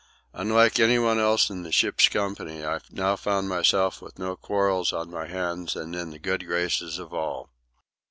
[0.33, 4.91] Unlike any one else in the ship's company, I now found myself with no quarrels
[4.91, 7.51] on my hands and in the good graces of all.